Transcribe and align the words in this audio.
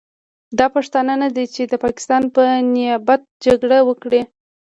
دا 0.59 0.67
پښتانه 0.75 1.13
نه 1.23 1.29
دي 1.35 1.45
چې 1.53 1.61
د 1.71 1.73
پاکستان 1.83 2.23
په 2.35 2.43
نیابت 2.73 3.21
جګړه 3.45 3.77
وکړي. 3.87 4.21